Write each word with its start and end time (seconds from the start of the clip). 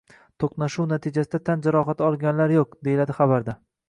“To‘qnashuv 0.43 0.85
natijasida 0.93 1.39
tan 1.49 1.61
jarohati 1.67 2.05
olganlar 2.07 2.55
yo‘q”,— 2.55 2.73
deyiladi 2.89 3.17
xabarda 3.19 3.55